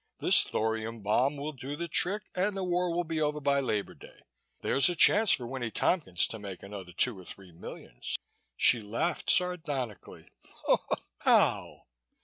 [0.17, 3.93] This thorium bomb will do the trick and the war will be over by Labor
[3.93, 4.23] Day.
[4.63, 8.15] There's a chance for Winnie Tompkins to make another two or three millions."
[8.57, 10.25] She laughed sardonically.
[11.19, 11.83] "How?"